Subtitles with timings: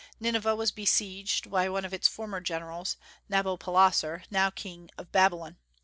[0.19, 2.97] Nineveh was besieged by one of its former generals,
[3.29, 5.57] Nabopolassar, now king of Babylon.